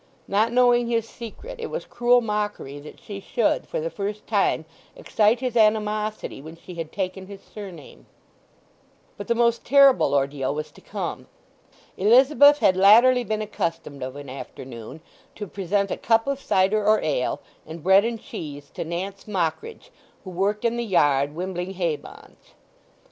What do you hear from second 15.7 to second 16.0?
a